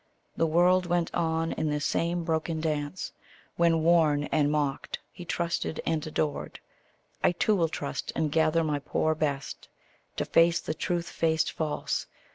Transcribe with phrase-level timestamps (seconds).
[0.35, 3.13] The world went on in this same broken dance,
[3.55, 6.59] When, worn and mocked, he trusted and adored:
[7.23, 9.69] I too will trust, and gather my poor best
[10.15, 12.07] To face the truth faced false.